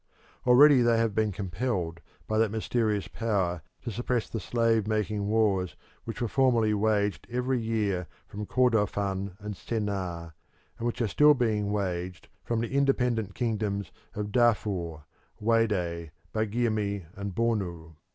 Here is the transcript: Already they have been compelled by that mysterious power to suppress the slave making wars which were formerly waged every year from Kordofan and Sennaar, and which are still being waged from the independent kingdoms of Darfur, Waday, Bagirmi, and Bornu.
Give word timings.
Already 0.47 0.81
they 0.81 0.97
have 0.97 1.13
been 1.13 1.31
compelled 1.31 2.01
by 2.25 2.39
that 2.39 2.49
mysterious 2.49 3.07
power 3.07 3.61
to 3.83 3.91
suppress 3.91 4.27
the 4.27 4.39
slave 4.39 4.87
making 4.87 5.27
wars 5.27 5.75
which 6.05 6.23
were 6.23 6.27
formerly 6.27 6.73
waged 6.73 7.27
every 7.29 7.61
year 7.61 8.07
from 8.25 8.47
Kordofan 8.47 9.35
and 9.39 9.53
Sennaar, 9.55 10.33
and 10.79 10.87
which 10.87 11.03
are 11.03 11.07
still 11.07 11.35
being 11.35 11.71
waged 11.71 12.29
from 12.43 12.61
the 12.61 12.73
independent 12.75 13.35
kingdoms 13.35 13.91
of 14.15 14.31
Darfur, 14.31 15.03
Waday, 15.39 16.09
Bagirmi, 16.33 17.05
and 17.15 17.35
Bornu. 17.35 17.93